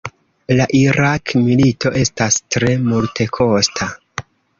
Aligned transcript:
La 0.59 0.65
Irak-milito 0.77 1.91
estas 2.03 2.39
tre 2.55 2.71
multekosta. 2.87 3.91